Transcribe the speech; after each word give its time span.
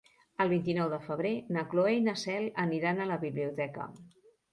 El 0.43 0.47
vint-i-nou 0.51 0.87
de 0.93 0.97
febrer 1.03 1.33
na 1.57 1.63
Cloè 1.73 1.91
i 1.97 2.01
na 2.05 2.15
Cel 2.21 2.47
aniran 2.63 3.03
a 3.05 3.07
la 3.13 3.19
biblioteca. 3.25 3.87